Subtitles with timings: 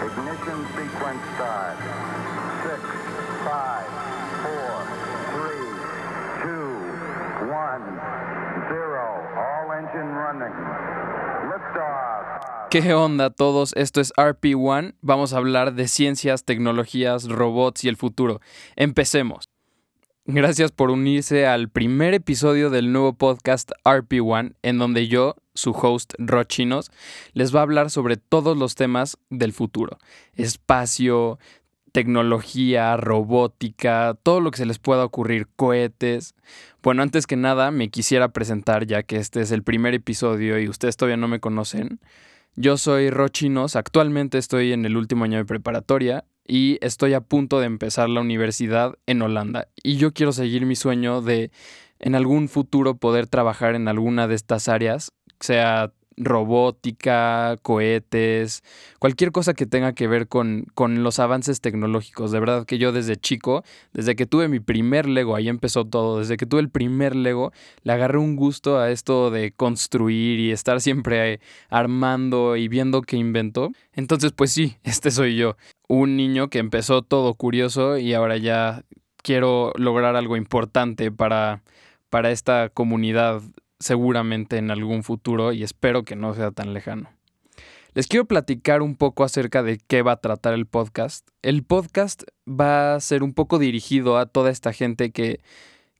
[0.00, 1.76] Ignition sequence start.
[2.64, 2.80] Six,
[3.44, 3.88] five,
[4.42, 4.72] four,
[5.36, 5.68] three,
[6.42, 6.72] two,
[7.52, 7.84] one,
[8.72, 9.04] zero.
[9.36, 10.56] All engine running.
[11.50, 12.70] Liftoff.
[12.70, 13.74] ¿Qué onda todos?
[13.76, 14.94] Esto es RP1.
[15.02, 18.40] Vamos a hablar de ciencias, tecnologías, robots y el futuro.
[18.76, 19.49] Empecemos.
[20.26, 26.12] Gracias por unirse al primer episodio del nuevo podcast RP1, en donde yo, su host
[26.18, 26.90] Rochinos,
[27.32, 29.98] les va a hablar sobre todos los temas del futuro.
[30.34, 31.38] Espacio,
[31.92, 36.34] tecnología, robótica, todo lo que se les pueda ocurrir, cohetes.
[36.82, 40.68] Bueno, antes que nada, me quisiera presentar, ya que este es el primer episodio y
[40.68, 41.98] ustedes todavía no me conocen.
[42.56, 47.60] Yo soy Rochinos, actualmente estoy en el último año de preparatoria y estoy a punto
[47.60, 49.68] de empezar la universidad en Holanda.
[49.84, 51.52] Y yo quiero seguir mi sueño de
[52.00, 58.62] en algún futuro poder trabajar en alguna de estas áreas, sea robótica, cohetes,
[58.98, 62.30] cualquier cosa que tenga que ver con, con, los avances tecnológicos.
[62.30, 66.18] De verdad que yo desde chico, desde que tuve mi primer Lego, ahí empezó todo,
[66.18, 70.52] desde que tuve el primer Lego, le agarré un gusto a esto de construir y
[70.52, 71.40] estar siempre
[71.70, 73.70] armando y viendo qué inventó.
[73.94, 75.56] Entonces, pues sí, este soy yo,
[75.88, 78.84] un niño que empezó todo curioso y ahora ya
[79.22, 81.62] quiero lograr algo importante para,
[82.10, 83.42] para esta comunidad
[83.80, 87.10] seguramente en algún futuro y espero que no sea tan lejano.
[87.92, 91.26] Les quiero platicar un poco acerca de qué va a tratar el podcast.
[91.42, 95.40] El podcast va a ser un poco dirigido a toda esta gente que,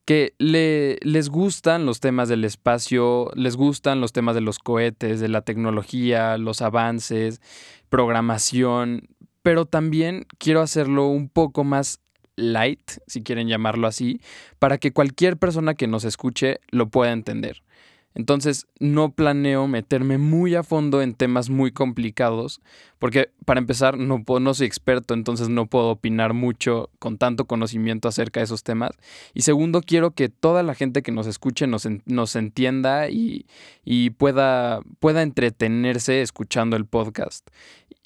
[0.04, 5.18] que le, les gustan los temas del espacio, les gustan los temas de los cohetes,
[5.18, 7.40] de la tecnología, los avances,
[7.88, 9.08] programación,
[9.42, 11.98] pero también quiero hacerlo un poco más
[12.36, 14.20] light, si quieren llamarlo así,
[14.58, 17.62] para que cualquier persona que nos escuche lo pueda entender.
[18.14, 22.60] Entonces no planeo meterme muy a fondo en temas muy complicados,
[22.98, 28.08] porque para empezar no, no soy experto, entonces no puedo opinar mucho con tanto conocimiento
[28.08, 28.90] acerca de esos temas.
[29.32, 31.86] Y segundo, quiero que toda la gente que nos escuche nos,
[32.36, 33.46] entienda y,
[34.18, 34.82] pueda
[35.22, 37.48] entretenerse escuchando el podcast.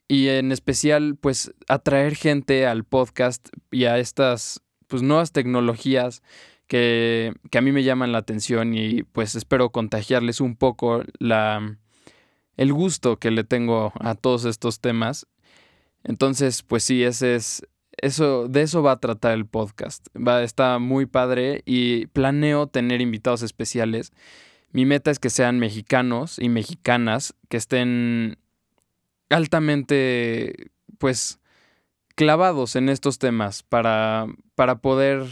[0.06, 6.22] Y en especial, pues atraer gente al podcast y a estas pues, nuevas tecnologías
[6.66, 11.78] que, a mí me llaman la atención y pues espero contagiarles un poco la,
[12.56, 15.26] el gusto que le tengo a todos estos temas.
[16.02, 17.66] Entonces, pues sí, ese es,
[17.96, 20.06] eso, de eso va a tratar el podcast.
[20.16, 24.12] Va, está muy padre y planeo tener invitados especiales.
[24.72, 28.38] Mi meta es que sean mexicanos y mexicanas que estén
[29.34, 31.40] altamente, pues,
[32.14, 35.26] clavados en estos temas para, para poder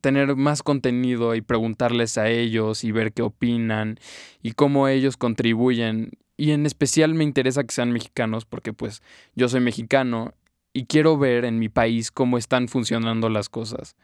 [0.00, 3.98] tener más contenido y preguntarles a ellos y ver qué opinan
[4.40, 6.12] y cómo ellos contribuyen.
[6.36, 9.02] Y en especial me interesa que sean mexicanos porque pues
[9.34, 10.32] yo soy mexicano
[10.72, 13.96] y quiero ver en mi país cómo están funcionando las cosas.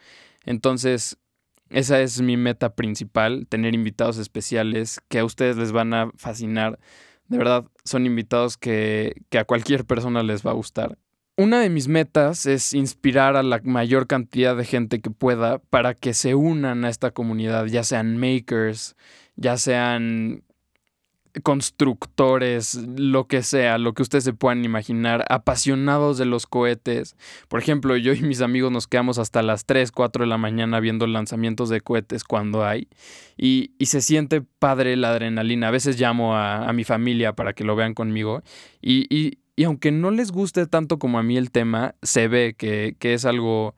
[0.44, 1.18] Entonces,
[1.70, 6.80] esa es mi meta principal, tener invitados especiales que a ustedes les van a fascinar.
[7.28, 10.98] De verdad, son invitados que, que a cualquier persona les va a gustar.
[11.38, 15.92] Una de mis metas es inspirar a la mayor cantidad de gente que pueda para
[15.92, 18.96] que se unan a esta comunidad, ya sean makers,
[19.36, 20.44] ya sean
[21.42, 27.16] constructores, lo que sea, lo que ustedes se puedan imaginar, apasionados de los cohetes.
[27.48, 30.80] Por ejemplo, yo y mis amigos nos quedamos hasta las 3, 4 de la mañana
[30.80, 32.88] viendo lanzamientos de cohetes cuando hay.
[33.36, 35.68] Y, se siente padre la adrenalina.
[35.68, 38.42] A veces llamo a, mi familia para que lo vean conmigo.
[38.82, 42.94] y, y aunque no les guste tanto como a mí el tema, se ve que,
[43.00, 43.74] es algo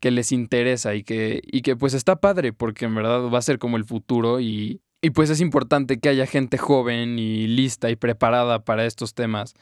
[0.00, 3.42] que les interesa y que, y que pues está padre porque en verdad va a
[3.42, 7.90] ser como el futuro y, y pues es importante que haya gente joven y lista
[7.90, 9.54] y preparada para estos temas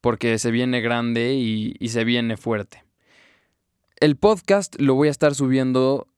[0.00, 2.84] porque se viene grande y, y se viene fuerte.
[4.00, 6.08] El podcast lo voy a estar subiendo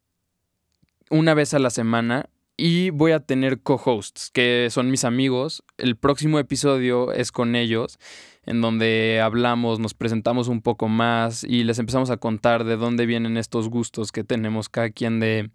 [1.10, 5.62] una vez a la semana y voy a tener co-hosts, que son mis amigos.
[5.76, 7.98] El próximo episodio es con ellos,
[8.44, 13.04] en donde hablamos, nos presentamos un poco más y les empezamos a contar de dónde
[13.04, 15.50] vienen estos gustos que tenemos cada quien de,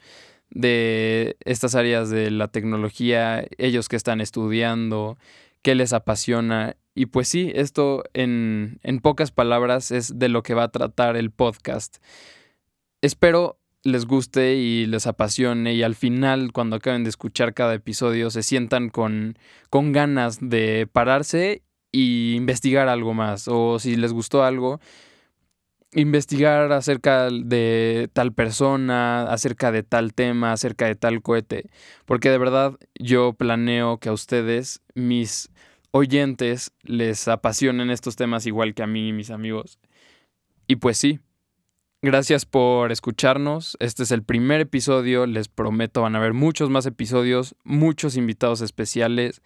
[0.51, 5.17] de estas áreas de la tecnología, ellos que están estudiando,
[5.61, 6.75] qué les apasiona.
[6.93, 11.15] Y pues sí, esto en, en pocas palabras es de lo que va a tratar
[11.15, 11.97] el podcast.
[13.01, 18.29] Espero les guste y les apasione y al final cuando acaben de escuchar cada episodio
[18.29, 19.37] se sientan con,
[19.69, 24.79] con ganas de pararse y investigar algo más o si les gustó algo
[25.93, 31.69] investigar acerca de tal persona, acerca de tal tema, acerca de tal cohete,
[32.05, 35.49] porque de verdad yo planeo que a ustedes, mis
[35.91, 39.79] oyentes, les apasionen estos temas igual que a mí y mis amigos.
[40.67, 41.19] Y pues sí,
[42.01, 43.75] gracias por escucharnos.
[43.79, 48.61] Este es el primer episodio, les prometo van a haber muchos más episodios, muchos invitados
[48.61, 49.41] especiales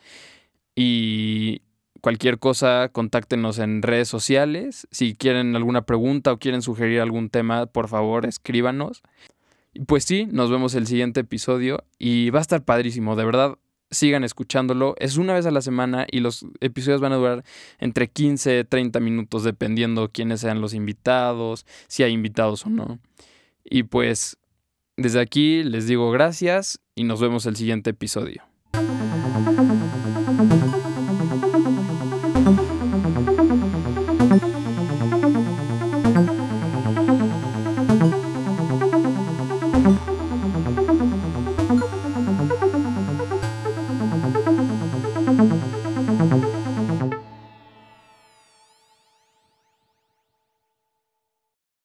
[0.76, 1.64] y
[2.06, 4.88] cualquier cosa, contáctenos en redes sociales.
[4.92, 9.02] Si quieren alguna pregunta o quieren sugerir algún tema, por favor, escríbanos.
[9.88, 13.56] Pues sí, nos vemos el siguiente episodio y va a estar padrísimo, de verdad.
[13.90, 14.94] Sigan escuchándolo.
[15.00, 17.44] Es una vez a la semana y los episodios van a durar
[17.80, 23.00] entre 15 y 30 minutos dependiendo quiénes sean los invitados, si hay invitados o no.
[23.64, 24.38] Y pues
[24.96, 28.44] desde aquí les digo gracias y nos vemos el siguiente episodio.